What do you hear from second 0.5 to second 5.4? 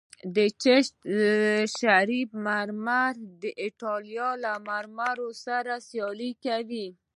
چشت شریف مرمر د ایټالیا له مرمرو